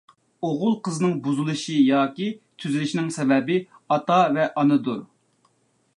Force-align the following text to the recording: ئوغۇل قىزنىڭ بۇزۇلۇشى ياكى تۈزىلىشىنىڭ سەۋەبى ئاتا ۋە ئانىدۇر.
ئوغۇل 0.45 0.71
قىزنىڭ 0.87 1.11
بۇزۇلۇشى 1.27 1.75
ياكى 1.89 2.31
تۈزىلىشىنىڭ 2.63 3.13
سەۋەبى 3.19 3.61
ئاتا 3.97 4.19
ۋە 4.39 4.49
ئانىدۇر. 4.63 5.09